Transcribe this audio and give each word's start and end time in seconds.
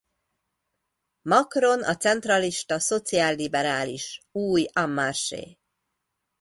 Macron 1.21 1.83
a 1.83 1.95
centrista 1.99 2.79
szociálliberális 2.79 4.19
új 4.31 4.65
En 4.73 4.89
Marche! 4.89 5.57